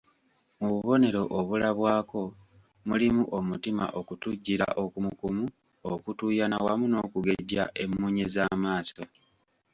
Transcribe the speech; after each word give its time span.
Mu 0.59 0.67
bubonero 0.73 1.21
obulabwako 1.39 2.21
mulimu 2.87 3.23
omutima 3.37 3.85
okutujjira 3.99 4.67
okumukumu, 4.83 5.45
okutuuyana 5.91 6.57
wamu 6.65 6.85
n'okugejja 6.89 7.63
emmunye 7.83 8.25
z'amaaso 8.33 9.03